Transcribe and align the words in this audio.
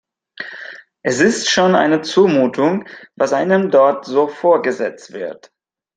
Es 1.03 1.21
ist 1.21 1.51
schon 1.51 1.75
eine 1.75 2.01
Zumutung, 2.01 2.85
was 3.15 3.33
einem 3.33 3.69
dort 3.69 4.05
so 4.05 4.27
vorgesetzt 4.27 5.13
wird. 5.13 5.51